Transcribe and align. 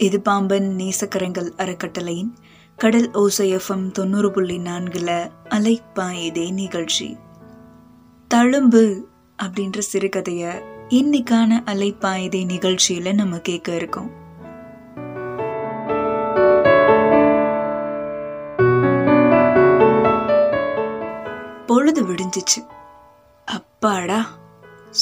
இது 0.00 0.20
பாம்பன் 0.20 0.74
நேசக்கரங்கள் 0.78 1.50
அறக்கட்டளையின் 1.56 2.34
கடல் 2.76 3.12
ஓசை 3.12 3.56
எஃப்எம் 3.56 3.90
தொண்ணூறு 3.90 4.30
புள்ளி 4.30 4.58
நான்குல 4.58 5.30
அலைப்பாயுதே 5.48 6.52
நிகழ்ச்சி. 6.52 7.16
தழும்பு 8.34 9.00
அப்படின்ற 9.42 9.80
சிறுகதைய 9.92 10.62
இன்னைக்கான 10.88 11.62
அலைப்பாயுதே 11.66 12.46
நிகழ்ச்சியில 12.46 13.14
நம்ம 13.14 13.38
கேட்க 13.38 13.74
இருக்கோம். 13.74 14.10
பொழுது 21.66 22.06
விடிஞ்சிச்சு. 22.06 22.66
அப்பாடா 23.44 24.26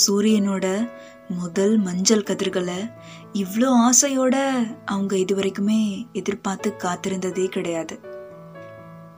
சூரியனோட 0.06 0.90
முதல் 1.28 1.78
மஞ்சள் 1.78 2.22
கதிர்களை 2.22 2.90
இவ்வளோ 3.32 3.90
ஆசையோட 3.90 4.36
அவங்க 4.84 5.16
இது 5.16 5.36
வரைக்குமே 5.36 6.12
எதிர்பார்த்து 6.12 6.74
காத்திருந்ததே 6.78 7.46
கிடையாது. 7.46 8.00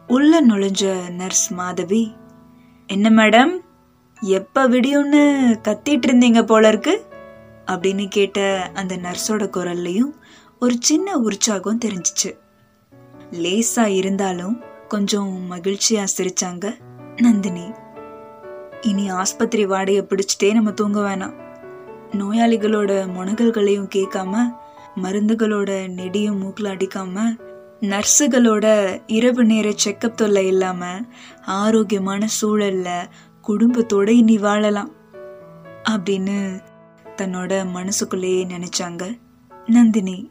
உள்ள 0.06 0.46
நுழைஞ்ச 0.46 1.10
நர்ஸ் 1.10 1.52
மாதவி 1.52 2.16
என்ன 2.86 3.10
மேடம் 3.10 3.58
எப்ப 4.20 4.68
விடியும்னு 4.68 5.54
கத்திட்டு 5.62 6.06
இருந்தீங்க 6.06 6.42
போல 6.42 6.68
இருக்கு? 6.68 7.04
அப்படின்னு 7.66 8.08
கேட்ட 8.08 8.70
அந்த 8.74 8.96
நர்ஸோட 8.96 9.48
குரல்லையும் 9.48 10.12
ஒரு 10.60 10.76
சின்ன 10.80 11.16
உற்சாகம் 11.18 11.78
தெரிஞ்சிச்சு. 11.84 12.38
லேசா 13.30 13.86
இருந்தாலும் 13.86 14.60
கொஞ்சம் 14.88 15.50
மகிழ்ச்சியா 15.50 16.06
சிரிச்சாங்க 16.16 16.74
நந்தினி. 17.16 17.70
இனி 18.80 19.10
ஆஸ்பத்திரி 19.10 19.66
வாடையை 19.66 20.02
பிடிச்சிட்டே 20.02 20.52
நம்ம 20.52 20.70
தூங்க 20.70 21.00
வேணாம். 21.00 21.49
நோயாளிகளோட 22.12 23.06
முனகல்களையும் 23.06 23.88
கேட்காம 23.94 24.36
மருந்துகளோட 25.02 25.88
நெடியும் 25.88 26.38
மூக்கில் 26.38 26.66
அடிக்காம 26.66 27.40
நர்ஸுகளோட 27.80 28.98
இரவு 29.06 29.44
நேர 29.44 29.72
செக்கப் 29.84 30.16
தொல்லை 30.16 30.46
இல்லாம 30.46 31.00
ஆரோக்கியமான 31.42 32.26
சூழல்ல 32.42 33.06
குடும்பத்தோட 33.48 34.08
இனி 34.08 34.38
வாழலாம் 34.38 34.90
அப்படின்னு 35.90 36.62
தன்னோட 37.16 37.70
மனசுக்குள்ளேயே 37.70 38.46
நினைச்சாங்க 38.46 39.18
நந்தினி. 39.66 40.30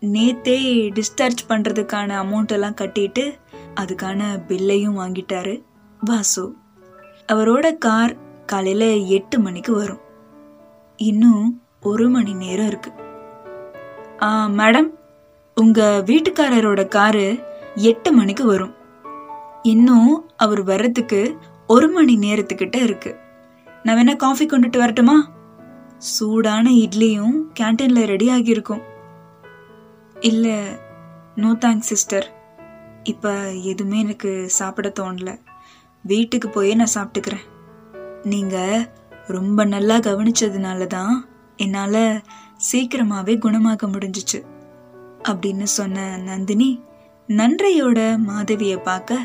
நேத்தே 0.00 0.90
டிஸ்சார்ஜ் 0.94 1.44
பண்றதுக்கான 1.48 2.12
அமௌண்ட் 2.22 2.52
எல்லாம் 2.52 2.74
கட்டிட்டு 2.74 3.34
அதுக்கான 3.74 4.22
பில்லையும் 4.48 4.98
வாங்கிட்டாரு 4.98 5.62
வாசு. 6.00 6.54
அவரோட 7.32 7.78
கார் 7.78 8.16
காலையில 8.46 8.84
எட்டு 8.94 9.40
மணிக்கு 9.40 9.74
வரும். 9.74 10.03
இன்னும் 11.08 11.46
ஒரு 11.90 12.04
மணி 12.08 12.32
நேரம் 12.42 12.66
இருக்கு. 12.66 12.90
மேடம் 14.60 14.88
உங்க 15.56 15.80
வீட்டுக்காரரோட 16.06 16.82
காரு 16.88 17.26
எட்டு 17.88 18.10
மணிக்கு 18.12 18.44
வரும். 18.46 18.74
இன்னும் 19.62 20.10
அவர் 20.36 20.62
வர்றதுக்கு 20.62 21.20
ஒரு 21.66 21.86
மணி 21.88 22.14
நேரத்துக்கிட்ட 22.24 22.76
இருக்கு. 22.86 23.12
நான் 23.82 23.96
வேணா 23.96 24.14
காஃபி 24.16 24.44
கொண்டுட்டு 24.46 24.78
வரட்டுமா? 24.78 25.16
சூடான 26.14 26.66
இட்லியும் 26.84 27.36
கேன்டீன்ல 27.60 28.04
ரெடி 28.12 28.28
ஆகியிருக்கும். 28.28 28.82
இல்ல 30.20 30.48
நோ 31.36 31.50
தேங்க்ஸ் 31.64 31.90
சிஸ்டர். 31.92 32.26
இப்ப 33.04 33.32
எதுவுமே 33.70 33.98
எனக்கு 33.98 34.32
சாப்பிட 34.58 34.88
தோணல. 35.00 35.30
வீட்டுக்கு 36.04 36.48
போயே 36.48 36.74
நான் 36.74 36.96
சாப்பிட்டுக்கிறேன். 36.96 37.46
நீங்கள் 38.32 38.86
ரொம்ப 39.26 39.64
நல்லா 39.64 39.96
கவனிச்சதுனால 39.96 40.86
தான் 40.86 41.26
என்னால் 41.56 42.22
சீக்கிரமாகவே 42.56 43.36
குணமாக 43.36 43.86
முடிஞ்சிச்சு. 43.86 44.42
அப்படின்னு 45.28 45.62
சொன்ன 45.62 46.16
நந்தினி 46.16 46.82
நன்றையோட 47.28 48.16
மாதவியை 48.16 48.76
பார்க்க 48.76 49.18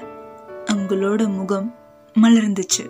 அவங்களோட 0.65 1.27
முகம் 1.27 1.75
மலர்ந்துச்சு. 2.21 2.89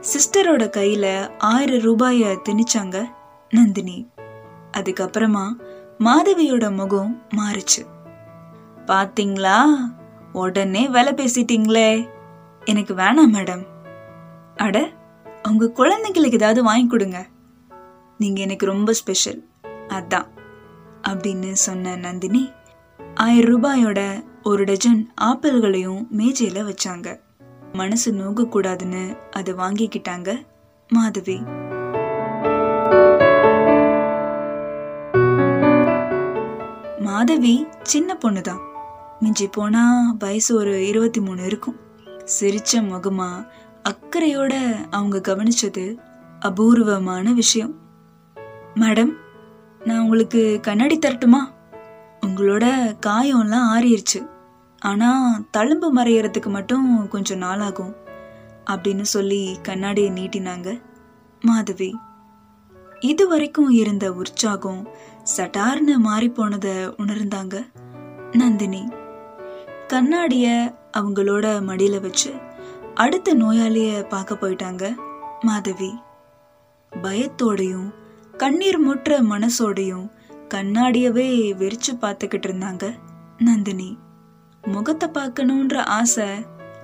சிஸ்டரோட 0.00 0.70
கையில் 0.70 1.36
ஆயிரம் 1.38 1.80
ரூபாயை 1.80 2.38
திணிச்சாங்க 2.48 3.04
நந்தினி. 3.50 4.10
அதுக்கப்புறமா 4.72 5.46
மாதவியோட 5.98 6.74
முகம் 6.74 7.22
மாறுச்சு. 7.36 7.86
பாத்தீங்களா? 8.86 9.58
உடனே 10.32 10.88
வேலை 10.88 11.12
பேசிட்டீங்களே. 11.12 12.08
எனக்கு 12.64 12.94
வேணாம் 12.94 13.32
மேடம். 13.32 13.66
அட 14.56 14.90
அவங்க 15.48 15.70
குழந்தைங்களுக்கு 15.76 16.32
ஏதாவது 16.32 16.62
வாங்கி 16.62 16.86
கொடுங்க. 16.86 17.26
நீங்க 18.18 18.40
எனக்கு 18.40 18.66
ரொம்ப 18.66 18.92
ஸ்பெஷல் 18.92 19.48
அதான். 19.88 20.26
அப்படின்னு 21.08 21.52
சொன்ன 21.52 21.96
நந்தினி 21.96 22.50
ஆயிரம் 23.14 23.62
ரூபாயோட 23.62 24.24
ஒரு 24.42 24.64
டஜன் 24.64 25.12
ஆப்பிள்களையும் 25.20 26.06
மேஜையில 26.18 26.72
வச்சாங்க. 26.72 27.20
மனசு 27.72 28.12
நோக 28.12 28.42
கூடாதுன்னு 28.42 29.18
அதை 29.30 29.54
வாங்கிக்கிட்டாங்க 29.54 30.42
மாதவி. 30.88 31.42
மாதவி 37.00 37.66
சின்ன 37.82 38.18
பொண்ணுதான். 38.24 38.60
மிஞ்சி 39.20 39.48
போனா 39.48 40.14
வயசு 40.18 40.56
ஒரு 40.56 40.86
இருபத்தி 40.86 41.20
மூணு 41.20 41.44
இருக்கும். 41.44 41.76
சிரிச்ச 42.40 42.76
முகமா 42.76 43.46
அக்கறையோட 43.88 44.54
அவங்க 44.90 45.18
கவனிச்சது 45.18 45.98
அபூர்வமான 46.40 47.32
விஷயம். 47.32 47.74
மேடம் 48.74 49.12
நான் 49.84 50.00
உங்களுக்கு 50.00 50.58
கண்ணாடி 50.62 50.98
தரட்டுமா? 50.98 51.42
உங்களோட 52.26 52.64
காயம்லாம் 53.06 53.66
ஆறிடுச்சு 53.76 54.28
ஆனா 54.78 55.40
தழும்பு 55.56 55.90
மறையறதுக்கு 55.96 56.46
மட்டும் 56.46 57.08
கொஞ்சம் 57.08 57.42
நாளாகும் 57.42 57.94
அப்படின்னு 58.70 59.00
சொல்லி 59.00 59.58
கண்ணாடியை 59.62 60.10
நீட்டினாங்க 60.10 60.80
மாதவி. 61.40 61.96
இது 63.00 63.28
வரைக்கும் 63.28 63.70
இருந்த 63.70 64.12
உற்சாகம் 64.12 64.88
சட்டார்னு 65.36 65.96
மாறி 65.96 66.32
உணர்ந்தாங்க 66.36 67.66
நந்தினி. 68.32 68.88
கண்ணாடிய 69.88 70.74
அவங்களோட 70.96 71.46
மடியில 71.68 72.00
வச்சு 72.00 72.34
அடுத்த 72.94 73.34
நோயாளிய 73.34 74.08
பார்க்க 74.08 74.34
போயிட்டாங்க. 74.34 74.94
மாதவி 75.40 75.92
பயத்தோடையும் 76.92 77.88
கண்ணீர் 78.36 78.78
முற்ற 78.78 79.22
மனசோடையும் 79.22 80.06
கண்ணாடியவே 80.48 81.28
வெறிச்சு 81.60 81.92
பார்த்துக்கிட்டு 82.00 82.48
இருந்தாங்க. 82.48 82.94
நந்தினி 83.38 83.98
முகத்தை 84.62 85.08
பார்க்கணுன்ற 85.08 85.76
ஆசை 85.76 86.28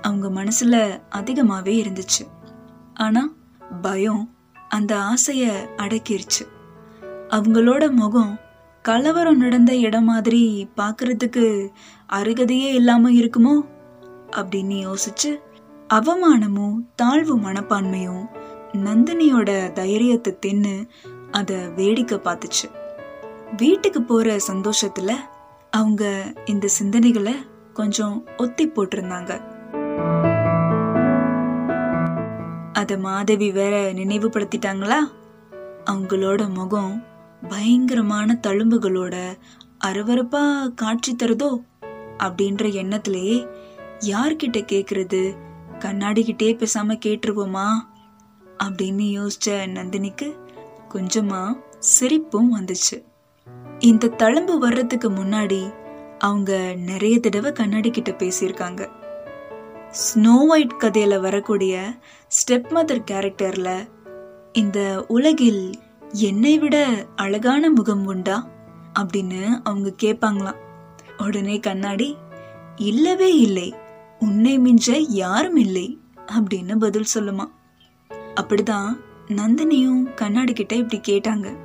அவங்க 0.03 0.29
மனசுல 0.29 0.77
அதிகமாவே 1.11 1.75
இருந்துச்சு. 1.83 2.25
ஆனா 2.95 3.33
பயம் 3.83 4.25
அந்த 4.69 4.97
ஆசைய 4.97 5.45
அடக்கிருச்சு. 5.77 6.45
அவங்களோட 7.29 7.91
முகம் 7.91 8.39
கலவரம் 8.83 9.37
நடந்த 9.37 9.77
இடம் 9.77 10.05
மாதிரி 10.05 10.69
பார்க்கறதுக்கு 10.77 11.69
அருகதையே 12.13 12.73
இல்லாம 12.73 13.11
இருக்குமோ 13.11 13.55
அப்படின்னு 14.31 14.77
யோசிச்சு 14.87 15.31
அவமானமும் 15.95 16.75
தாழ்வு 16.95 17.39
மனப்பான்மையும் 17.39 18.25
நந்தினியோட 18.73 19.73
தைரியத்தை 19.73 20.39
தின்னு 20.47 20.89
அதை 21.31 21.57
வேடிக்கை 21.77 22.19
பார்த்துச்சு. 22.19 22.67
வீட்டுக்கு 23.57 24.03
போற 24.03 24.37
சந்தோஷத்துல 24.49 25.13
அவங்க 25.71 26.33
இந்த 26.45 26.69
சிந்தனைகளை 26.83 27.35
கொஞ்சம் 27.73 28.25
ஒத்தி 28.37 28.69
போட்டிருந்தாங்க. 28.69 29.41
அத 32.73 32.97
மாதவி 32.97 33.53
வேற 33.53 33.93
நினைவுபடுத்திட்டாங்களா? 33.93 34.99
அவங்களோட 35.91 36.55
முகம் 36.55 37.03
பயங்கரமான 37.49 38.41
தழும்புகளோட 38.47 39.17
அரவரப்பா 39.85 40.75
காட்சி 40.75 41.17
தருதோ? 41.17 41.57
அப்படின்ற 42.19 42.65
எண்ணத்திலேயே 42.81 43.49
யார்கிட்ட 44.01 44.65
கேக்குறது 44.73 45.49
கண்ணாடிக்கிட்டே 45.81 46.57
பேசாம 46.57 46.99
கேட்டுருவோமா? 47.07 47.67
அப்படின்னு 48.65 49.13
யோசிச்ச 49.19 49.51
நந்தினிக்கு 49.51 50.37
கொஞ்சமா 50.89 51.55
சிரிப்பும் 51.79 52.61
வந்துச்சு. 52.61 53.05
இந்த 53.79 54.15
தழும்பு 54.19 54.59
வர்றதுக்கு 54.59 55.11
முன்னாடி 55.11 55.75
அவங்க 56.19 56.75
நிறைய 56.77 57.21
தடவை 57.21 57.53
கண்ணாடி 57.53 57.91
கிட்ட 57.91 58.11
பேசியிருக்காங்க. 58.11 58.89
ஸ்னோ 59.91 60.47
ஒயிட் 60.49 60.73
கதையில 60.79 61.21
வரக்கூடிய 61.21 61.95
ஸ்டெப் 62.29 62.69
மதர் 62.71 63.05
கேரக்டர்ல 63.11 63.89
இந்த 64.53 65.05
உலகில் 65.09 65.75
என்னை 66.13 66.59
விட 66.59 67.07
அழகான 67.17 67.71
முகம் 67.71 68.05
உண்டா? 68.05 68.49
அப்படின்னு 68.99 69.61
அவங்க 69.63 69.93
கேட்பாங்களாம் 70.03 70.57
உடனே 71.19 71.61
கண்ணாடி 71.61 72.17
இல்லவே 72.77 73.37
இல்லை. 73.37 73.75
உன்னை 74.21 74.59
மிஞ்ச 74.59 75.05
யாரும் 75.09 75.57
இல்லை 75.57 75.99
அப்படின்னு 76.27 76.77
பதில் 76.77 77.05
சொல்லுமா. 77.15 77.47
அப்படிதான் 78.11 78.97
நந்தினியும் 79.29 80.15
கண்ணாடி 80.15 80.53
கிட்ட 80.53 80.75
இப்படி 80.75 81.01
கேட்டாங்க. 81.09 81.57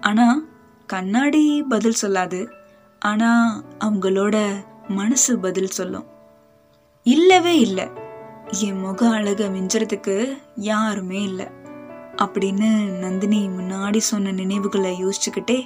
ஆனா 0.00 0.42
கண்ணாடி 0.86 1.62
பதில் 1.62 1.96
சொல்லாது. 2.02 2.50
ஆனா 2.98 3.62
அவங்களோட 3.84 4.64
மனசு 4.88 5.38
பதில் 5.38 5.66
சொல்லும். 5.66 6.04
இல்லவே 7.02 7.58
இல்லை. 7.58 7.88
என் 8.60 8.78
முக 8.78 9.08
அழக 9.08 9.44
மிஞ்சறதுக்கு 9.44 10.38
யாருமே 10.56 11.22
இல்லை. 11.22 11.46
அப்படின்னு 12.16 12.98
நந்தினி 12.98 13.48
முன்னாடி 13.48 13.96
சொன்ன 13.96 14.30
நினைவுகளை 14.30 15.04
யோசிச்சுக்கிட்டே 15.04 15.62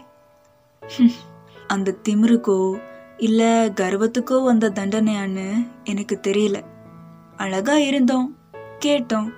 அந்த 1.66 1.96
திமிருக்கோ 2.08 2.80
இல்ல 3.20 3.72
கர்வத்துக்கோ 3.80 4.42
வந்த 4.42 4.70
தண்டனையான்னு 4.70 5.68
எனக்கு 5.84 6.20
தெரியல. 6.26 6.62
அழகா 7.36 7.78
இருந்தோம் 7.78 8.36
கேட்டோம். 8.84 9.28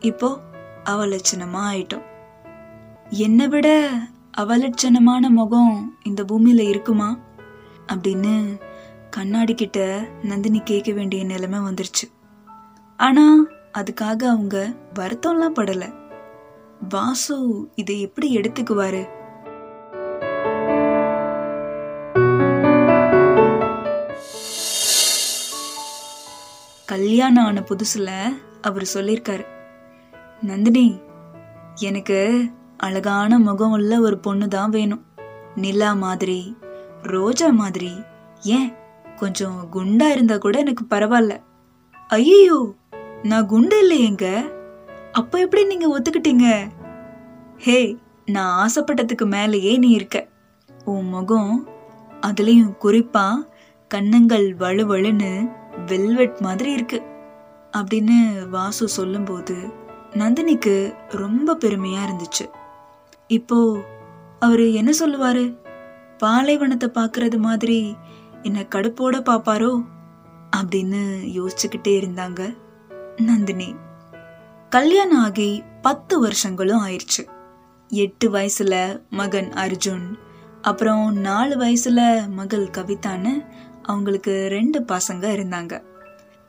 இப்போ 0.00 0.38
அவலட்சணமா 0.84 1.60
ஆயிட்டோம். 1.72 2.02
என்னை 3.10 3.48
விட 3.48 3.90
அவலட்சணமான 4.38 5.28
முகம் 5.28 5.96
இந்த 6.02 6.24
பூமியில 6.24 6.68
இருக்குமா? 6.68 7.18
அப்படின்னு 7.92 8.60
கண்ணாடி 9.10 9.54
கிட்ட 9.54 10.08
நந்தினி 10.22 10.60
கேட்க 10.64 10.92
வேண்டிய 10.92 11.24
நிலைமை 11.24 11.58
வந்துருச்சு. 11.58 12.06
ஆனா 12.96 13.44
அதுக்காக 13.78 14.22
அவங்க 14.22 14.74
வருத்தம்லாம் 14.98 15.54
படல. 15.54 15.94
வாசு 16.88 17.68
இதை 17.74 18.00
எப்படி 18.00 18.36
எடுத்துக்குவாரு? 18.36 19.13
கல்யாணம் 26.94 27.44
ஆன 27.44 27.60
புதுசுல 27.60 28.10
அவர் 28.62 28.84
சொல்லியிருக்காரு 28.94 29.44
நந்தினி 30.40 30.98
எனக்கு 31.80 32.18
அழகான 32.76 33.38
முகம் 33.38 33.70
உள்ள 33.70 34.00
ஒரு 34.00 34.18
பொண்ணு 34.18 34.48
தான் 34.48 34.70
வேணும். 34.70 35.02
நிலா 35.54 35.92
மாதிரி 35.92 36.56
ரோஜா 37.02 37.48
மாதிரி. 37.50 37.90
ஏன்? 38.40 38.68
கொஞ்சம் 39.16 39.56
குண்டா 39.72 40.06
இருந்தா 40.10 40.36
கூட 40.36 40.58
எனக்கு 40.58 40.84
பரவாயில்ல. 40.90 41.36
ஐயோ 42.10 42.74
நான் 43.22 43.46
குண்டு 43.46 43.78
இல்லையேங்க 43.84 44.26
அப்ப 45.12 45.38
எப்படி 45.38 45.64
நீங்க 45.66 45.88
ஒத்துக்கிட்டீங்க? 45.96 46.46
ஹே 47.58 47.96
நான் 48.26 48.54
ஆசைப்பட்டதுக்கு 48.60 49.26
மேலேயே 49.26 49.78
நீ 49.78 49.90
இருக்க. 49.90 50.26
உன் 50.84 51.08
முகம் 51.08 51.68
அதுலயும் 52.22 52.72
குறிப்பா 52.82 53.26
கண்ணங்கள் 53.90 54.56
வலுவழுன்னு 54.56 55.32
வெல்வெட் 55.86 56.36
மாதிரி 56.40 56.72
இருக்கு 56.72 57.02
அப்படின்னு 57.72 58.48
வாசு 58.48 58.88
சொல்லும்போது 58.88 59.56
நந்தினிக்கு 60.12 60.94
ரொம்ப 61.08 61.56
பெருமையா 61.60 62.00
இருந்துச்சு. 62.04 62.50
இப்போ 63.26 63.80
அவரு 64.38 64.74
என்ன 64.74 64.92
சொல்லுவாரு? 65.00 65.56
பாலைவனத்தை 66.18 66.90
பார்க்கறது 66.94 67.36
மாதிரி 67.36 67.96
என்ன 68.42 68.60
கடுப்போட 68.60 69.16
பாப்பாரோ 69.20 69.84
அப்படின்னு 70.56 71.02
யோசிச்சுக்கிட்டே 71.36 71.88
இருந்தாங்க 71.88 72.54
நந்தினி. 73.20 73.74
கல்யாணம் 74.70 75.22
ஆகி 75.22 75.62
பத்து 75.82 76.20
வருஷங்களும் 76.20 76.86
ஆயிடுச்சு 76.86 77.22
எட்டு 77.88 78.30
வயசுல 78.30 79.02
மகன் 79.10 79.50
அர்ஜுன் 79.54 80.14
அப்புறம் 80.62 81.12
நாலு 81.12 81.56
வயசுல 81.56 82.28
மகள் 82.28 82.66
கவிதான்னு 82.66 83.46
அவங்களுக்கு 83.84 84.46
ரெண்டு 84.50 84.80
பசங்க 84.80 85.26
இருந்தாங்க. 85.36 85.82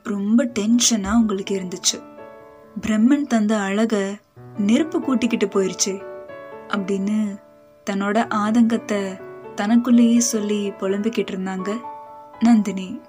ரொம்ப 0.02 0.44
டென்ஷனாக 0.44 1.14
அவங்களுக்கு 1.16 1.54
இருந்துச்சு. 1.56 1.98
பிரம்மன் 2.80 3.26
தந்த 3.26 3.58
அழக 3.58 4.16
நெருப்பு 4.58 5.00
கூட்டிக்கிட்டு 5.00 5.46
போயிருச்சு 5.46 5.94
அப்படின்னு 6.68 7.36
தன்னோட 7.90 8.28
ஆதங்கத்தை 8.28 9.20
தனக்குள்ளேயே 9.54 10.20
சொல்லி 10.20 10.70
புலம்பிக்கிட்டு 10.70 11.32
இருந்தாங்க 11.34 11.76
நந்தினி. 12.40 13.00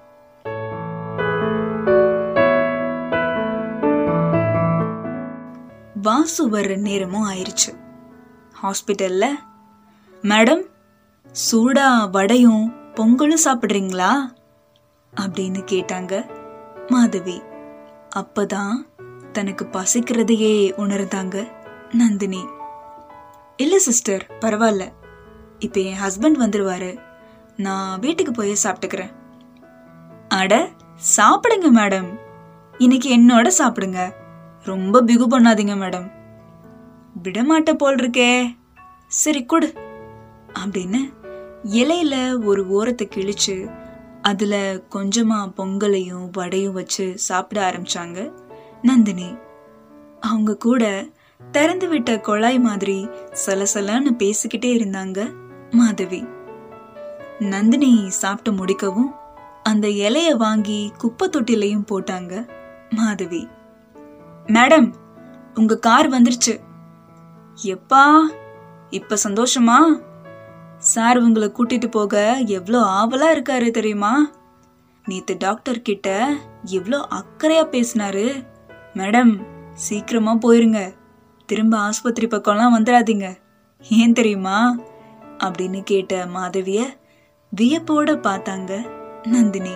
வாசு 6.01 6.50
வர்ற 6.50 6.77
நேரமும் 6.77 7.29
ஆயிருச்சு. 7.29 7.71
ஹாஸ்பிட்டல்ல 8.62 9.25
மேடம் 10.21 10.63
சூடா 11.51 12.09
வடையும் 12.12 12.75
பொங்கலும் 12.99 13.45
சாப்பிடுறீங்களா? 13.45 14.11
அப்படின்னு 15.15 15.63
கேட்டாங்க. 15.71 16.29
மாதவி. 16.88 17.41
அப்பதான் 18.15 18.71
தனக்கு 19.31 19.65
பசிக்கிறதையே 19.65 20.71
உணர்ந்தாங்க 20.77 21.47
நந்தினி. 21.91 22.45
இல்ல 23.57 23.79
சிஸ்டர் 23.79 24.25
பரவாயில்ல. 24.39 24.91
இப்ப 25.59 25.79
என் 25.79 25.99
ஹஸ்பண்ட் 25.99 26.38
வந்துருவாரு. 26.39 26.97
நான் 27.57 27.99
வீட்டுக்கு 27.99 28.31
போய் 28.31 28.57
சாப்பிட்டுக்கிறேன். 28.63 29.11
அட 30.27 30.69
சாப்பிடுங்க 31.17 31.65
மேடம் 31.75 32.19
இன்னைக்கு 32.77 33.17
என்னோட 33.17 33.51
சாப்பிடுங்க. 33.57 34.11
ரொம்ப 34.63 35.01
பிகு 35.01 35.27
பண்ணாதீங்க 35.27 35.75
மேடம் 35.75 36.11
விடமாட்ட 37.23 37.73
போல் 37.73 37.95
இருக்கே. 37.95 38.57
சரி 39.07 39.45
கொடு. 39.45 39.73
அப்படின்னு 40.65 41.16
இலையில 41.69 42.43
ஒரு 42.43 42.69
ஓரத்தை 42.69 43.09
கிழிச்சு 43.15 43.71
அதுல 44.21 44.81
கொஞ்சமா 44.91 45.51
பொங்கலையும் 45.57 46.29
வடையும் 46.31 46.73
வச்சு 46.73 47.13
சாப்பிட 47.15 47.71
ஆரம்பிச்சாங்க 47.71 48.31
நந்தினி. 48.81 49.37
அவங்க 50.19 50.55
கூட 50.55 51.05
திறந்து 51.51 51.87
விட்ட 51.87 52.19
குழாய் 52.19 52.59
மாதிரி 52.59 53.07
சலசலன்னு 53.45 54.11
பேசிக்கிட்டே 54.17 54.73
இருந்தாங்க 54.77 55.31
மாதவி. 55.69 56.25
நந்தினி 57.39 58.09
சாப்பிட்டு 58.09 58.65
முடிக்கவும் 58.65 59.11
அந்த 59.63 59.87
இலைய 59.87 60.35
வாங்கி 60.35 60.91
குப்பை 60.97 61.29
தொட்டிலையும் 61.29 61.85
போட்டாங்க 61.91 62.47
மாதவி. 62.89 63.47
மேடம் 64.45 64.93
உங்க 65.55 65.77
கார் 65.77 66.09
வந்துருச்சு. 66.09 66.59
எப்பா 67.63 68.19
இப்ப 68.89 69.17
சந்தோஷமா? 69.23 70.05
சார் 70.77 71.18
உங்களை 71.18 71.51
கூட்டிட்டு 71.53 71.88
போக 71.88 72.41
எவ்வளோ 72.45 72.79
ஆவலா 72.79 73.38
இருக்காரு 73.38 73.71
தெரியுமா? 73.71 74.29
நேத்து 75.06 75.35
டாக்டர் 75.39 75.81
கிட்ட 75.81 76.33
எவ்வளோ 76.63 77.07
அக்கறையா 77.09 77.65
பேசினாரு. 77.71 78.45
மேடம் 78.94 79.41
சீக்கிரமா 79.74 80.35
போயிருங்க. 80.35 80.94
திரும்ப 81.45 81.77
ஆஸ்பத்திரி 81.77 82.27
பக்கம்லாம் 82.27 82.75
வந்துடாதீங்க. 82.77 83.38
ஏன் 83.89 84.13
தெரியுமா? 84.13 84.75
அப்படின்னு 85.38 85.81
கேட்ட 85.84 86.25
மாதவிய 86.25 86.86
வியப்போட 87.55 88.15
பார்த்தாங்க 88.22 88.88
நந்தினி. 89.24 89.74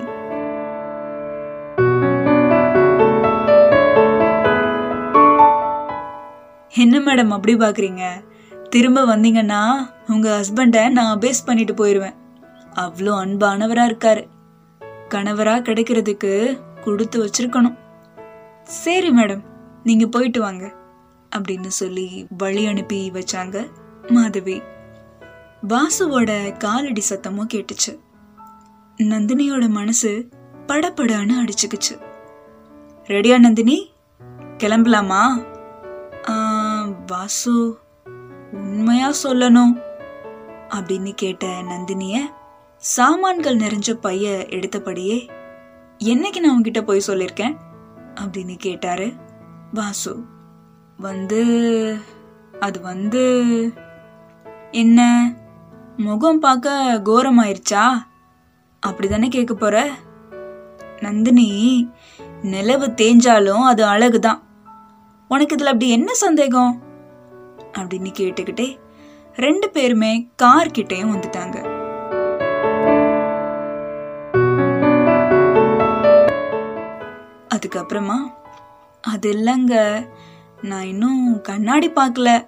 என்ன 6.74 7.00
மேடம் 7.00 7.27
அப்படி 7.27 7.55
பாக்குறீங்க? 7.55 8.29
திரும்ப 8.72 9.06
வந்தீங்கன்னா 9.06 9.92
உங்க 10.08 10.42
ஹஸ்பண்டை 10.42 10.90
நான் 10.90 11.20
அபேஸ் 11.20 11.46
பண்ணிட்டு 11.46 11.74
போயிருவேன். 11.74 12.13
அவ்வளோ 12.75 13.13
அன்பானவரா 13.24 13.84
இருக்காரு. 13.86 14.28
கணவரா 15.10 15.56
கிடைக்கிறதுக்கு 15.62 16.60
கொடுத்து 16.84 17.25
வச்சிருக்கணும். 17.25 17.78
சரி 18.63 19.10
மேடம் 19.10 19.42
நீங்க 19.84 20.06
போயிட்டு 20.08 20.42
வாங்க. 20.42 20.74
அப்படின்னு 21.36 21.68
சொல்லி 21.68 22.28
வழி 22.38 22.66
அனுப்பி 22.66 23.12
வச்சாங்க 23.12 23.70
மாதவி. 24.08 24.62
வாசுவோட 25.68 26.58
காலடி 26.58 27.04
சத்தமும் 27.10 27.48
கேட்டுச்சு. 27.54 28.00
நந்தினியோட 28.98 29.70
மனசு 29.70 30.30
படபடன்னு 30.68 31.34
அடிச்சுக்குச்சு. 31.46 32.01
ரெடியா 33.06 33.40
நந்தினி? 33.40 33.92
கிளம்பலாமா? 34.58 35.46
வாசு 37.08 37.80
உண்மையா 38.72 39.12
சொல்லணும்? 39.24 39.82
அப்படின்னு 40.70 41.12
கேட்ட 41.12 41.48
நந்தினிய 41.48 42.16
சாமான்கள் 42.78 43.56
நிறைஞ்ச 43.56 43.94
பைய 43.94 44.46
எடுத்தபடியே 44.50 45.30
என்னைக்கு 45.98 46.40
நான் 46.40 46.50
உங்ககிட்ட 46.50 46.82
போய் 46.82 47.04
சொல்லிருக்கேன்? 47.08 47.56
அப்படின்னு 48.16 48.56
கேட்டாரு 48.58 49.13
வாசு. 49.74 50.24
வந்து 50.98 51.98
அது 52.60 52.82
வந்து 52.82 53.44
என்ன 54.72 55.32
முகம் 55.98 56.40
பார்க்க 56.40 57.01
கோரமாயிருச்சா? 57.04 57.92
அப்படிதானே 58.88 59.28
கேட்க 59.28 59.54
போற? 59.54 59.90
நந்தினி 61.00 61.90
நிலவு 62.42 62.88
தேஞ்சாலும் 62.88 63.66
அது 63.66 63.86
அழகுதான். 63.86 64.40
உனக்கு 65.28 65.56
இதுல 65.56 65.66
அப்படி 65.66 65.90
என்ன 65.90 66.13
சந்தேகம்? 66.13 66.90
அப்படின்னு 67.78 68.12
கேட்டுக்கிட்டே 68.20 68.80
ரெண்டு 69.36 69.70
பேருமே 69.70 70.30
கார் 70.36 70.68
கிட்டேயும் 70.68 71.13
வந்துட்டாங்க. 71.13 71.58
அதுக்கப்புறமா 77.56 78.18
அது 79.01 79.34
இல்லைங்க 79.34 79.75
நான் 80.62 80.86
இன்னும் 80.86 81.42
கண்ணாடி 81.42 81.90
பார்க்கல. 81.90 82.48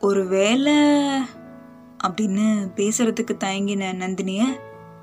ஒருவேளை 0.00 0.76
அப்படின்னு 2.04 2.46
பேசுறதுக்கு 2.76 3.34
தயங்கின 3.44 3.90
நந்தினிய 4.02 4.42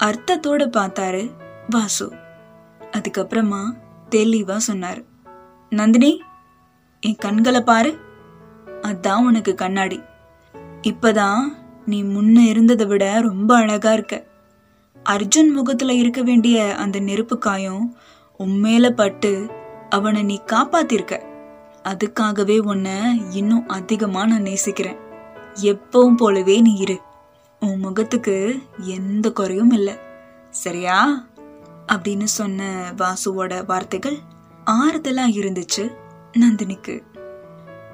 அர்த்தத்தோட 0.04 0.64
பார்த்தாரு 0.78 1.32
வாசு. 1.70 2.14
அதுக்கப்புறமா 2.92 3.62
தெளிவா 4.10 4.56
சொன்னார் 4.56 5.02
நந்தினி 5.70 6.22
என் 7.00 7.16
கண்களை 7.16 7.62
பாரு. 7.62 7.92
அதான் 8.82 9.20
உனக்கு 9.20 9.56
கண்ணாடி. 9.56 10.02
இப்பதான் 10.82 11.40
நீ 11.86 12.04
முன்ன 12.04 12.38
இருந்ததை 12.40 12.86
விட 12.86 13.22
ரொம்ப 13.22 13.56
அழகா 13.56 13.94
இருக்க. 13.94 14.26
அர்ஜுன் 15.04 15.52
முகத்துல 15.54 15.94
இருக்க 15.94 16.22
வேண்டிய 16.22 16.76
அந்த 16.76 17.00
நெருப்பு 17.00 17.38
காயம் 17.38 17.96
உண்மையில 18.40 18.90
பட்டு 18.90 19.50
அவனை 19.90 20.24
நீ 20.24 20.42
காப்பாத்திருக்க. 20.46 21.24
அதுக்காகவே 21.84 22.60
உன்னை 22.60 23.22
இன்னும் 23.32 23.68
அதிகமா 23.68 24.26
நான் 24.26 24.42
நேசிக்கிறேன். 24.42 24.98
எப்பவும் 25.62 26.16
போலவே 26.16 26.62
நீ 26.62 26.74
இரு. 26.74 27.00
உன் 27.60 27.80
முகத்துக்கு 27.80 28.62
எந்த 28.78 29.32
குறையும் 29.32 29.72
இல்லை. 29.72 29.98
சரியா? 30.50 31.28
அப்படின்னு 31.92 32.24
சொன்ன 32.24 32.92
வாசுவோட 32.98 33.66
வார்த்தைகள் 33.66 34.18
ஆறுதலா 34.66 35.28
இருந்துச்சு 35.28 35.96
நந்தினிக்கு. 36.40 37.02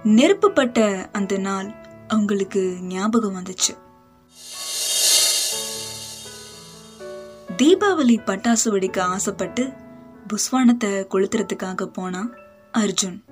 நெருப்புப்பட்ட 0.05 1.07
அந்த 1.11 1.37
நாள் 1.37 1.73
அவங்களுக்கு 2.07 2.77
ஞாபகம் 2.81 3.35
வந்துச்சு. 3.35 3.77
தீபாவளி 7.57 8.17
பட்டாசு 8.25 8.65
வெடிக்க 8.65 8.99
ஆசைப்பட்டு 8.99 9.71
புஸ்வானத்தை 10.27 11.07
கொளுத்துறதுக்காக 11.09 11.85
போனான் 11.85 12.33
அர்ஜுன். 12.73 13.23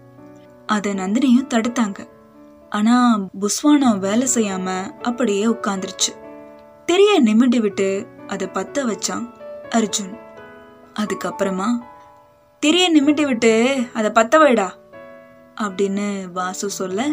அத 0.65 0.93
நந்தினியும் 0.93 1.47
தடுத்தாங்க. 1.49 2.07
ஆனா 2.69 3.19
புஸ்வானம் 3.39 3.99
வேலை 3.99 4.27
செய்யாம 4.33 4.91
அப்படியே 5.01 5.45
உட்கார்ந்துருச்சு. 5.45 6.11
தெரிய 6.85 7.23
நிமிண்டி 7.23 7.59
விட்டு 7.59 8.07
அதை 8.27 8.47
பத்த 8.47 8.85
வச்சான் 8.85 9.31
அர்ஜுன். 9.69 10.17
அதுக்கப்புறமா 10.99 11.67
தெரிய 12.59 13.01
நிமிட்டி 13.01 13.25
விட்டு 13.25 13.83
அதை 13.93 14.11
பத்த 14.11 14.41
வைடா. 14.41 14.81
அப்படின்னு 15.61 16.31
வாசு 16.31 16.69
சொல்ல 16.69 17.07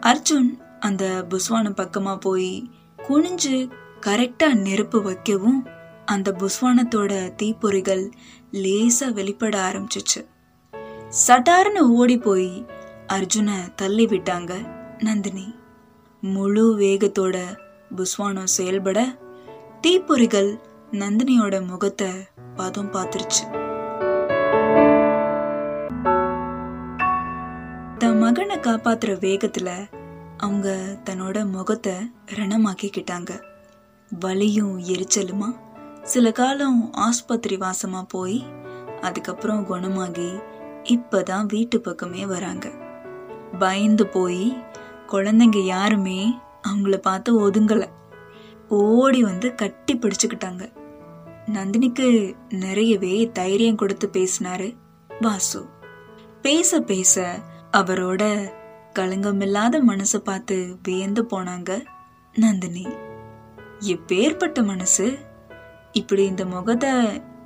அர்ஜுன் 0.00 0.62
அந்த 0.80 1.26
புஸ்வானம் 1.28 1.78
பக்கமா 1.78 2.20
போய் 2.20 2.70
குனிஞ்சு 3.08 3.70
கரெக்டா 4.06 4.54
நெருப்பு 4.54 5.02
வைக்கவும் 5.02 5.66
அந்த 6.04 6.32
புஸ்வானத்தோட 6.32 7.12
தீப்பொறிகள் 7.42 8.10
லேசா 8.52 9.12
வெளிப்பட 9.12 9.58
ஆரம்பிச்சிச்சு. 9.58 10.20
சட்டார்னு 11.26 11.78
ஓடி 11.78 12.18
போய் 12.18 12.66
அர்ஜுனை 13.06 13.74
தள்ளி 13.76 14.06
விட்டாங்க 14.06 14.68
நந்தினி 14.98 15.54
முழு 16.20 16.76
வேகத்தோட 16.78 17.36
புஸ்வானம் 17.96 18.52
செயல்பட 18.56 19.18
தீப்பொறிகள் 19.86 20.58
நந்தினியோட 20.92 21.66
முகத்தை 21.66 22.08
பதம் 22.56 22.92
பார்த்துருச்சு. 22.92 23.67
மகனை 28.28 28.56
காப்பாத்துற 28.56 29.08
வேகத்துல 29.18 29.86
அவங்க 30.36 30.98
தன்னோட 31.04 31.50
முகத்தை 31.50 31.94
ரணமாக்கிக்கிட்டாங்க. 32.34 33.42
வலியும் 34.20 34.78
எரிச்சலுமா? 34.78 35.56
சில 36.02 36.32
காலம் 36.32 36.92
ஆஸ்பத்திரி 36.92 37.56
வாசமா 37.56 38.02
போய் 38.08 38.46
அதுக்கப்புறம் 39.00 39.66
குணமாகி 39.66 40.38
இப்பதான் 40.82 41.46
வீட்டு 41.46 41.80
பக்கமே 41.80 42.26
வராங்க. 42.26 42.70
பயந்து 43.58 44.06
போய் 44.06 44.64
குழந்தைங்க 45.06 45.64
யாருமே 45.64 46.38
அவங்கள 46.68 46.96
பார்த்து 46.96 47.50
ஒதுங்கல. 47.50 47.86
ஓடி 48.68 49.22
வந்து 49.22 49.54
கட்டி 49.54 49.98
பிடிச்சுக்கிட்டாங்க. 49.98 50.72
நந்தினிக்கு 51.46 52.34
நிறையவே 52.48 53.30
தைரியம் 53.32 53.76
கொடுத்து 53.76 54.10
பேசினாரு 54.12 54.76
வாசு. 55.20 55.66
பேச 56.42 56.80
பேச 56.80 57.38
அவரோட 57.72 58.50
களங்கமில்லாத 58.94 59.80
மனசை 59.88 60.16
பார்த்து 60.16 60.76
வியந்து 60.82 61.22
போனாங்க 61.22 61.84
நந்தினி. 62.34 62.86
எப்பேற்பட்ட 63.80 64.64
மனசு? 64.64 65.18
இப்படி 65.92 66.24
இந்த 66.24 66.44
முகத்தை 66.44 66.90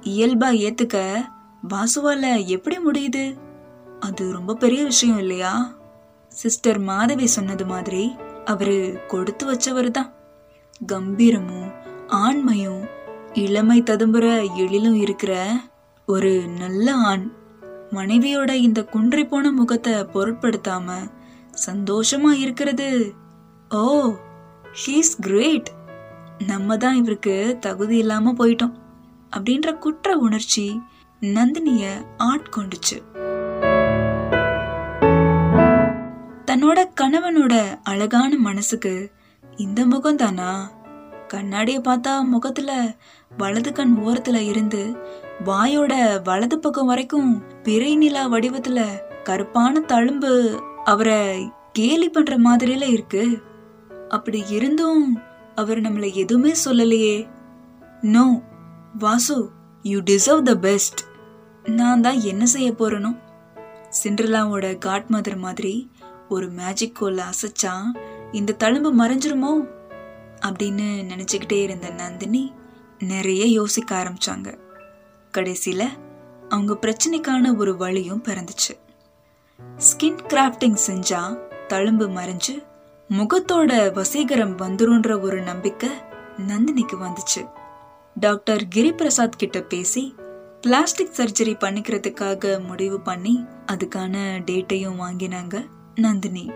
இயல்பா 0.01 0.49
ஏத்துக்க 0.61 1.15
வாசுவால 1.69 2.47
எப்படி 2.47 2.79
முடியுது? 2.79 3.39
அது 4.01 4.33
ரொம்ப 4.33 4.55
பெரிய 4.55 4.85
விஷயம் 4.85 5.19
இல்லையா? 5.19 5.75
சிஸ்டர் 6.29 6.79
மாதவி 6.79 7.27
சொன்னது 7.27 7.67
மாதிரி 7.67 8.17
அவரு 8.45 9.01
கொடுத்து 9.09 9.53
வச்சவர் 9.53 9.91
தான் 9.91 10.13
கம்பீரமும் 10.87 11.73
ஆண்மையும் 12.09 12.89
இளமை 13.33 13.83
ததும்புற 13.83 14.55
எழிலும் 14.55 14.95
இருக்கிற 14.95 15.61
ஒரு 16.07 16.49
நல்ல 16.49 16.95
ஆண். 16.95 17.33
மனைவியோட 17.93 18.51
இந்த 18.55 18.85
குன்றி 18.85 19.25
போன 19.25 19.51
முகத்தை 19.51 19.93
பொருட்படுத்தாம 19.93 20.89
சந்தோஷமா 21.67 22.31
இருக்கிறது. 22.39 23.15
ஓ 23.71 24.15
ஷீஸ் 24.73 25.13
கிரேட் 25.21 25.71
நம்ம 26.47 26.77
தான் 26.77 26.95
இவருக்கு 26.95 27.57
தகுதி 27.61 27.97
இல்லாம 27.97 28.33
போயிட்டோம் 28.33 28.75
அப்படின்ற 29.37 29.79
குற்ற 29.79 30.17
உணர்ச்சி 30.17 30.81
நந்தினிய 31.21 31.85
ஆட்கொண்டுச்சு. 32.19 32.97
தன்னோட 36.47 36.79
கணவனோட 37.01 37.55
அழகான 37.83 38.37
மனசுக்கு 38.37 39.13
இந்த 39.57 39.87
முகம் 39.87 40.17
தானா? 40.17 40.51
கண்ணாடியை 41.33 41.81
பார்த்தா 41.81 42.25
முகத்துல 42.25 42.97
வலது 43.39 43.73
கண் 43.73 43.95
ஓரத்துல 44.05 44.35
இருந்து 44.35 44.97
வாயோட 45.45 46.23
வலது 46.23 46.59
பக்கம் 46.59 46.87
வரைக்கும் 46.87 47.43
பிறை 47.63 47.97
நிலா 47.97 48.29
வடிவத்துல 48.29 48.81
கருப்பான 49.25 49.81
தழும்பு 49.81 50.33
அவரை 50.85 51.51
கேலி 51.73 52.09
பண்ற 52.09 52.39
மாதிரில 52.39 52.83
இருக்கு. 52.89 53.43
அப்படி 54.09 54.45
இருந்தும் 54.49 55.23
அவர் 55.55 55.81
நம்மள 55.81 56.13
எதுவுமே 56.13 56.53
சொல்லலையே. 56.65 57.29
No 58.01 58.43
Vasu 58.99 59.51
you 59.83 60.01
deserve 60.01 60.43
the 60.43 60.55
best 60.55 61.01
நான் 61.63 62.01
தான் 62.01 62.21
என்ன 62.21 62.47
செய்ய 62.47 62.73
போறனும் 62.73 63.19
சிண்ட்ரலாவோட 64.05 64.79
காட்மதர் 64.79 65.37
மாதிரி 65.37 65.91
ஒரு 66.29 66.49
மேஜிக் 66.51 66.97
கோல்ல 67.01 67.23
அசைச்சா 67.31 67.75
இந்த 68.33 68.57
தழும்பு 68.59 68.91
மறைஞ்சிருமோ? 68.99 69.81
அப்படின்னு 70.43 71.11
நினச்சிக்கிட்டே 71.13 71.63
இருந்த 71.63 71.91
நந்தினி 71.91 72.53
நிறைய 72.99 73.45
யோசிக்க 73.45 74.03
ஆரம்பிச்சாங்க. 74.03 74.59
கடைசியில் 75.31 75.89
அவங்க 76.49 76.79
பிரச்சனைக்கான 76.81 77.57
ஒரு 77.57 77.77
வழியும் 77.77 78.25
பிறந்துச்சு. 78.25 78.75
ஸ்கின் 79.77 80.19
கிராஃப்டிங் 80.29 80.77
செஞ்சா 80.87 81.39
தழும்பு 81.69 82.09
மறைஞ்சு 82.09 82.65
முகத்தோட 83.11 83.93
வசீகரம் 83.93 84.57
வந்துருன்ற 84.57 85.21
ஒரு 85.21 85.43
நம்பிக்கை 85.43 85.89
நந்தினிக்கு 86.37 86.97
வந்துச்சு. 87.01 87.51
டாக்டர் 88.15 88.67
கிரிபிரசாத் 88.75 89.37
கிட்ட 89.37 89.61
பேசி 89.61 90.15
பிளாஸ்டிக் 90.61 91.13
சர்ஜரி 91.17 91.57
பண்ணிக்கிறதுக்காக 91.61 92.67
முடிவு 92.67 93.01
பண்ணி 93.01 93.45
அதுக்கான 93.67 94.43
டேட்டையும் 94.47 95.01
வாங்கினாங்க 95.01 95.67
நந்தினி. 95.95 96.51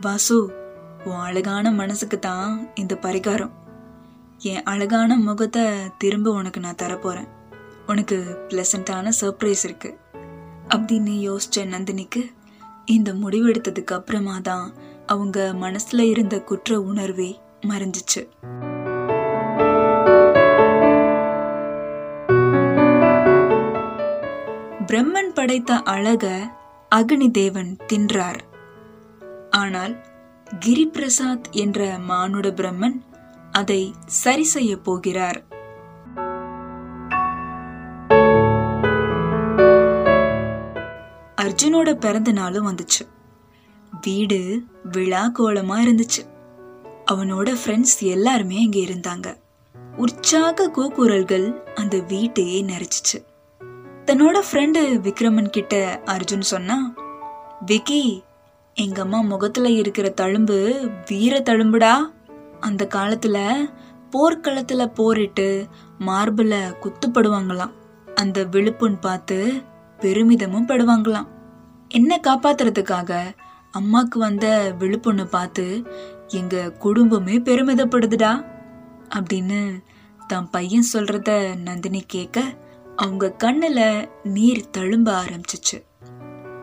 வாசு 0.00 0.57
உன் 1.08 1.16
அழகான 1.16 1.70
மனசுக்கு 1.70 2.18
தான் 2.18 2.68
இந்த 2.74 2.98
பரிகாரம். 3.02 3.50
என் 4.38 4.62
அழகான 4.62 5.16
முகத்தை 5.16 5.64
திரும்ப 5.98 6.30
உனக்கு 6.30 6.60
நான் 6.60 6.80
தரப்போறேன். 6.82 7.28
உனக்கு 7.86 8.16
பிளசண்டான 8.48 9.10
சர்ப்ரைஸ் 9.20 9.64
இருக்கு. 9.64 9.98
அப்படின்னு 10.68 11.14
யோசிச்ச 11.28 11.56
நந்தினிக்கு 11.56 12.22
இந்த 12.84 13.12
முடிவெடுத்ததுக்கு 13.12 13.92
அப்புறமா 13.92 14.38
தான் 14.42 14.74
அவங்க 15.06 15.54
மனசுல 15.60 15.98
இருந்த 15.98 16.40
குற்ற 16.40 16.80
உணர்வே 16.80 17.40
மறைஞ்சிச்சு. 17.68 18.22
பிரம்மன் 24.86 25.34
படைத்த 25.34 25.74
அழக 25.74 26.50
அக்னி 26.94 27.30
தேவன் 27.30 27.76
தின்றார். 27.92 28.38
ஆனால் 29.50 29.94
கிரிபிரசாத் 30.66 31.42
என்ற 31.50 31.98
மானுட 31.98 32.48
பிரம்மன் 32.48 33.00
அதை 33.50 33.94
சரி 34.06 34.44
செய்ய 34.44 34.76
போகிறார். 34.76 35.44
அர்ஜுனோட 41.42 41.94
பிறந்த 41.94 42.32
நாளும் 42.32 42.70
வந்துச்சு. 42.70 43.08
வீடு 44.02 44.62
விழா 44.82 45.32
கோலமா 45.38 45.76
இருந்துச்சு. 45.76 46.26
அவனோட 47.12 47.56
ஃப்ரெண்ட்ஸ் 47.64 48.00
எல்லாருமே 48.00 48.64
அங்க 48.64 48.78
இருந்தாங்க. 48.78 49.36
உற்சாக 49.96 50.70
கோகுரல்கள் 50.76 51.60
அந்த 51.74 51.98
வீட்டையே 51.98 52.64
நெரிச்சிச்சு. 52.64 53.26
தன்னோட 54.06 54.40
ஃப்ரெண்டு 54.52 55.00
விக்ரமன் 55.00 55.48
கிட்ட 55.48 56.02
அர்ஜுன் 56.04 56.40
சொன்னா 56.40 56.94
விக்கி 57.66 58.22
எங்கள் 58.80 59.04
அம்மா 59.04 59.20
முகத்தில் 59.20 59.64
இருக்கிற 59.64 60.12
தழும்பு 60.20 60.56
வீர 61.06 61.38
தழும்புடா. 61.38 61.94
அந்த 62.60 62.86
காலத்தில் 62.86 63.70
போர்க்களத்தில் 64.10 64.90
போரிட்டு 64.90 65.66
மார்பில் 65.98 66.54
குத்துப்படுவாங்களாம். 66.82 67.72
அந்த 68.14 68.44
விழுப்புன்னு 68.44 69.00
பார்த்து 69.00 69.38
பெருமிதமும் 69.98 70.68
படுவாங்களாம். 70.68 71.26
என்ன 71.88 72.20
காப்பாத்துறதுக்காக 72.22 73.20
அம்மாக்கு 73.78 74.18
வந்த 74.18 74.74
விழுப்புண்ணு 74.78 75.24
பார்த்து 75.24 75.66
எங்கள் 76.28 76.72
குடும்பமே 76.76 77.38
பெருமிதப்படுதுடா 77.38 78.32
அப்படின்னு 79.14 79.82
தன் 80.26 80.50
பையன் 80.50 80.90
சொல்கிறத 80.92 81.56
நந்தினி 81.56 82.02
கேட்க 82.06 82.40
அவங்க 82.96 83.30
கண்ணில் 83.30 84.08
நீர் 84.22 84.70
தழும்ப 84.78 85.12
ஆரம்பிச்சிச்சு. 85.22 85.78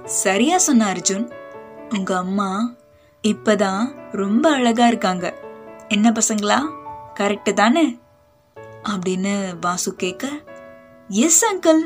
சரியா 0.04 0.58
சொன்ன 0.58 0.94
அர்ஜுன். 0.94 1.44
உங்க 1.90 2.18
அம்மா 2.18 2.74
இப்பதான் 3.28 4.12
ரொம்ப 4.12 4.54
அழகா 4.54 4.88
இருக்காங்க. 4.88 5.36
என்ன 5.88 6.12
பசங்களா? 6.12 6.60
கரெக்டு 7.20 7.54
தானே? 7.54 8.00
அப்படின்னு 8.84 9.60
வாசு 9.62 9.96
கேட்க 9.96 10.28
எஸ் 11.08 11.46
அங்கிள் 11.46 11.80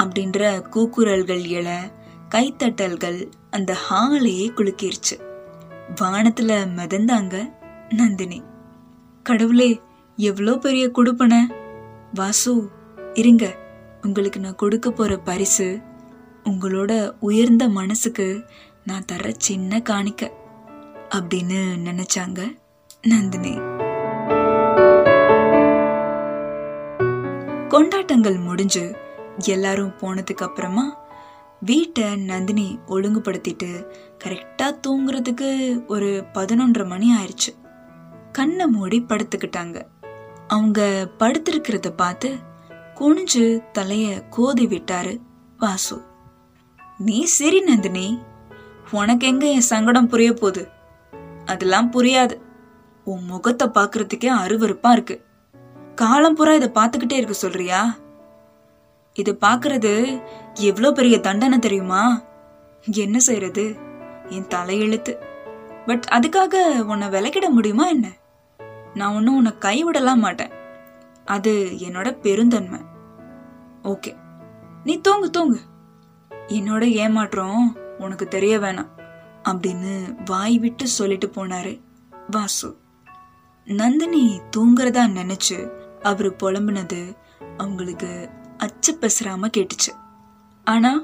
அப்படின்ற 0.00 0.62
கூக்குரல்கள் 0.70 1.44
எழ 1.44 1.76
கைத்தட்டல்கள் 2.28 3.30
அந்த 3.50 3.76
ஹாலையே 3.90 4.48
குலுக்கிருச்சு. 4.48 5.20
வானத்துல 6.00 6.66
மிதந்தாங்க 6.76 7.52
நந்தினி. 7.88 8.42
கடவுளே 9.22 9.80
எவ்வளோ 10.16 10.56
பெரிய 10.56 10.90
கொடுப்பன? 10.90 11.40
வாசு 12.14 12.70
இருங்க. 13.14 13.56
உங்களுக்கு 14.02 14.40
நான் 14.40 14.54
கொடுக்க 14.54 14.90
போற 14.90 15.16
பரிசு 15.16 15.80
உங்களோட 16.44 17.12
உயர்ந்த 17.20 17.68
மனசுக்கு 17.68 18.44
நான் 18.84 19.04
தர 19.04 19.32
சின்ன 19.36 19.78
காணிக்க 19.78 20.30
அப்படின்னு 21.14 21.60
நினைச்சாங்க 21.84 22.58
நந்தினி. 23.02 23.54
கொண்டாட்டங்கள் 27.68 28.38
முடிஞ்சு 28.38 28.96
எல்லாரும் 29.38 29.92
போனதுக்கு 30.00 30.42
அப்புறமா 30.42 30.96
வீட்டை 31.60 32.16
நந்தினி 32.16 32.78
ஒழுங்குபடுத்திட்டு 32.86 33.86
கரெக்டா 34.24 34.78
தூங்குறதுக்கு 34.86 35.50
ஒரு 35.86 36.24
பதினொன்றரை 36.34 36.86
மணி 36.86 37.14
ஆயிடுச்சு 37.14 37.54
கண்ணை 38.32 38.66
மூடி 38.66 39.04
படுத்துக்கிட்டாங்க. 39.08 39.82
அவங்க 40.48 41.10
படுத்திருக்கிறத 41.18 41.88
பார்த்து 41.90 42.38
குனிஞ்சு 42.94 43.62
தலைய 43.78 44.22
கோதி 44.30 44.66
விட்டாரு 44.66 45.20
வாசு. 45.58 46.02
நீ 46.98 47.24
சரி 47.24 47.60
நந்தினி. 47.60 48.18
உனக்கு 48.94 49.26
எங்க 49.26 49.46
என் 49.46 49.60
சங்கடம் 49.60 50.08
புரிய 50.08 50.32
போகுது? 50.32 50.68
அதெல்லாம் 51.44 51.92
புரியாது. 51.92 52.34
உன் 53.04 53.24
முகத்தை 53.24 53.68
பாக்குறதுக்கே 53.68 54.30
அருவருப்பா 54.30 54.92
இருக்கு. 54.92 55.24
காலம் 55.94 56.34
பூரா 56.34 56.52
இதை 56.52 56.68
பார்த்துக்கிட்டே 56.68 57.12
இருக்க 57.12 57.32
சொல்றியா? 57.32 57.96
இது 59.14 59.38
பாக்குறது 59.40 60.22
எவ்வளோ 60.54 60.92
பெரிய 60.92 61.20
தண்டனை 61.20 61.58
தெரியுமா? 61.58 62.22
என்ன 62.82 63.18
செய்யறது? 63.18 63.76
என் 64.28 64.50
தலையெழுத்து. 64.54 65.16
பட் 65.86 66.06
அதுக்காக 66.12 66.80
உன்னை 66.80 67.08
விலக்கிட 67.08 67.48
முடியுமா 67.48 67.86
என்ன? 67.86 68.08
நான் 68.94 69.14
ஒன்றும் 69.14 69.36
உன்னை 69.36 69.52
கைவிடலாம் 69.60 70.18
மாட்டேன். 70.18 70.50
அது 71.24 71.72
என்னோட 71.78 72.20
பெருந்தன்மை. 72.20 72.78
ஓகே 73.82 74.14
நீ 74.84 75.00
தூங்கு 75.00 75.30
தூங்கு. 75.30 75.60
என்னோட 76.48 76.90
ஏமாற்றம் 76.90 77.81
உனக்கு 78.02 78.28
தெரிய 78.28 78.58
வேணாம் 78.58 78.88
அப்படின்னு 79.44 80.16
வாய் 80.24 80.58
விட்டு 80.58 80.86
சொல்லிட்டு 80.86 81.26
போனாரு 81.26 81.80
வாசு. 82.30 82.80
நந்தினி 83.64 84.40
தூங்குறதா 84.56 85.06
நினைச்சு 85.06 85.70
அவரு 86.02 86.34
புலம்புனது 86.38 87.16
அவங்களுக்கு 87.56 88.28
அச்சு 88.58 88.98
பெசராம 89.00 89.50
கேட்டுச்சு. 89.56 89.94
ஆனா 90.64 91.02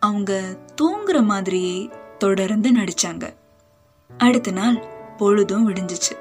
அவங்க 0.00 0.58
தூங்குற 0.82 1.22
மாதிரியே 1.22 1.90
தொடர்ந்து 2.18 2.72
நடிச்சாங்க. 2.72 3.34
அடுத்த 4.18 4.50
நாள் 4.50 4.84
பொழுதும் 5.16 5.68
விடிஞ்சிச்சு. 5.68 6.12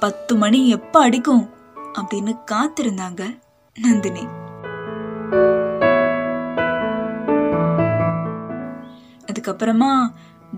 பத்து 0.00 0.36
மணி 0.36 0.68
எப்ப 0.68 1.00
அடிக்கும்? 1.00 1.50
அப்படின்னு 1.94 2.38
காத்திருந்தாங்க 2.50 3.38
நந்தினி. 3.80 4.26
அதுக்கப்புறமா 9.46 9.90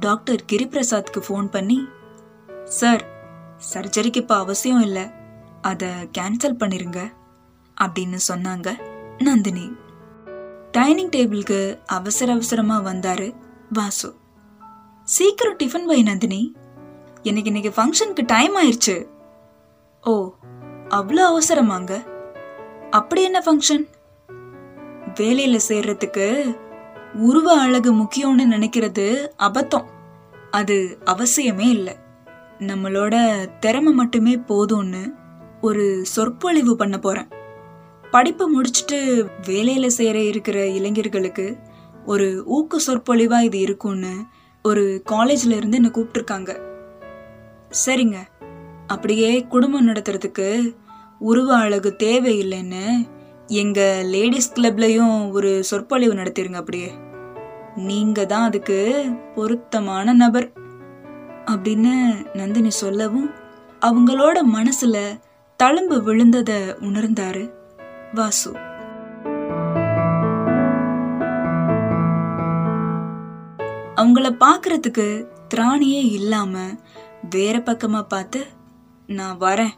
டாக்டர் 0.00 0.42
கிரிபிரசாத்க்கு 0.52 1.20
ஃபோன் 1.26 1.46
பண்ணி 1.46 1.78
சார் 2.64 3.02
சர்ஜரிக்கு 3.72 4.16
இப்போ 4.16 4.36
அவசியம் 4.36 4.80
இல்லை 4.80 5.04
அதை 5.60 5.88
கேன்சல் 6.18 6.58
பண்ணிருங்க 6.60 7.00
அப்படின்னு 7.76 8.18
சொன்னாங்க 8.28 8.68
நந்தினி. 9.18 9.66
டைனிங் 10.72 11.08
டேபிளுக்கு 11.08 11.78
அவசர 11.86 12.32
அவசரமா 12.32 12.76
வந்தாரு 12.80 13.28
வாசு. 13.72 14.10
சீக்கிரம் 15.04 15.56
டிஃபன் 15.56 15.84
வை 15.84 16.02
நந்தினி 16.02 16.40
எனக்கு 17.22 17.52
இன்னைக்கு 17.52 17.72
ஃபங்க்ஷனுக்கு 17.76 18.24
டைம் 18.26 18.56
ஆயிடுச்சு 18.56 18.96
ஓ 20.04 20.14
அவ்வளோ 20.98 21.24
அவசரமாங்க? 21.32 21.92
அப்படி 22.90 23.22
என்ன 23.22 23.42
ஃபங்க்ஷன்? 23.46 23.84
வேலையில் 25.14 25.66
சேர்றதுக்கு 25.68 26.26
உருவ 27.14 27.60
அழகு 27.60 27.94
முக்கியம்னு 27.94 28.44
நினைக்கிறது 28.50 29.28
அபத்தம். 29.38 29.84
அது 30.50 30.98
அவசியமே 31.04 31.68
இல்லை. 31.68 31.96
நம்மளோட 32.58 33.46
திறமை 33.60 33.92
மட்டுமே 33.92 34.36
போதும்னு 34.36 35.14
ஒரு 35.60 36.04
சொற்பொழிவு 36.04 36.76
பண்ண 36.76 36.98
போறேன். 36.98 37.28
படிப்பை 38.10 38.46
முடிச்சுட்டு 38.54 39.26
வேலையில 39.46 39.86
சேர 39.86 40.18
இருக்கிற 40.18 40.68
இளைஞர்களுக்கு 40.68 41.56
ஒரு 42.06 42.42
ஊக்க 42.46 42.78
சொற்பொழிவா 42.86 43.40
இது 43.40 43.58
இருக்கும்னு 43.58 44.24
ஒரு 44.62 45.02
காலேஜ்ல 45.10 45.56
இருந்து 45.56 45.76
என்னை 45.76 45.90
கூப்பிட்டுருக்காங்க. 45.90 46.60
சரிங்க. 47.86 48.16
அப்படியே 48.86 49.46
குடும்பம் 49.46 49.88
நடத்துறதுக்கு 49.88 50.76
உருவ 51.18 51.56
அழகு 51.56 51.96
தேவையில்லைன்னு 51.98 53.08
எங்கள் 53.48 54.04
லேடிஸ் 54.04 54.52
கிளப்லையும் 54.52 55.30
ஒரு 55.30 55.64
சொற்பொழிவு 55.64 56.14
நடத்திருங்க 56.14 56.52
அப்படியே. 56.52 56.92
நீங்க 57.76 58.26
தான் 58.26 58.42
அதுக்கு 58.42 59.04
பொருத்தமான 59.34 60.12
நபர் 60.12 60.52
அப்படின்னு 61.46 62.24
நந்தினி 62.34 62.70
சொல்லவும் 62.70 63.30
அவங்களோட 63.80 64.38
மனசுல 64.54 65.18
தழும்பு 65.62 65.96
விழுந்தத 65.98 66.50
உணர்ந்தாரு 66.80 67.50
வாசு. 68.14 68.52
அவங்கள 73.96 74.30
பாக்குறதுக்கு 74.40 75.26
திராணியே 75.54 76.02
இல்லாம 76.12 76.58
வேற 77.30 77.58
பக்கமா 77.58 78.02
பார்த்து 78.02 78.46
நான் 79.06 79.38
வரேன் 79.38 79.74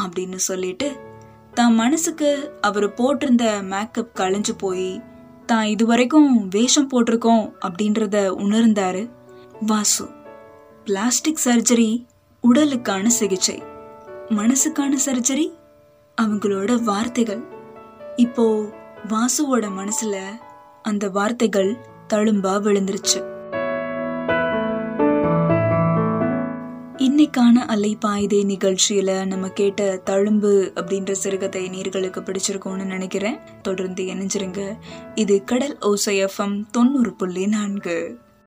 அப்படின்னு 0.00 0.34
சொல்லிட்டு 0.34 1.03
தான் 1.54 1.74
மனசுக்கு 1.74 2.58
அவர் 2.60 2.88
போட்டிருந்த 2.88 3.62
மேக்கப் 3.62 4.10
களைஞ்சு 4.14 4.50
போய் 4.58 5.02
தான் 5.46 5.64
இதுவரைக்கும் 5.64 6.48
வேஷம் 6.48 6.88
போட்டிருக்கோம் 6.90 7.52
அப்படின்றத 7.66 8.16
உணர்ந்தாரு 8.38 9.10
வாசு. 9.66 10.08
பிளாஸ்டிக் 10.84 11.40
சர்ஜரி 11.44 12.06
உடலுக்கான 12.48 13.06
சிகிச்சை. 13.06 13.62
மனசுக்கான 14.28 14.98
சர்ஜரி 15.06 15.52
அவங்களோட 16.22 16.82
வார்த்தைகள். 16.82 17.42
இப்போ 18.16 18.62
வாசுவோட 19.08 19.68
மனசுல 19.80 20.16
அந்த 20.82 21.08
வார்த்தைகள் 21.08 21.76
தழும்பா 22.08 22.54
விழுந்துருச்சு. 22.60 23.33
இன்னைக்கான 27.24 27.68
பாய்தே 27.98 28.42
நிகழ்ச்சியில 28.44 29.26
நம்ம 29.26 29.48
கேட்ட 29.48 30.02
தழும்பு 30.06 30.70
அப்படின்ற 30.74 31.12
சிறுகதை 31.12 31.68
நீர்களுக்கு 31.68 32.20
பிடிச்சிருக்கும்னு 32.20 32.84
நினைக்கிறேன். 32.84 33.38
தொடர்ந்து 33.62 34.04
இணைஞ்சிருங்க. 34.04 34.76
இது 35.14 35.44
கடல் 35.44 35.78
ஓசை 35.80 36.24
எஃப்எம் 36.24 36.64
தொண்ணூறு 36.70 37.12
புள்ளி 37.12 37.46
நான்கு. 37.46 38.18